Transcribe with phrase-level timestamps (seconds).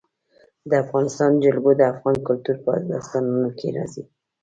[0.69, 4.03] د افغانستان جلکو د افغان کلتور په داستانونو کې راځي.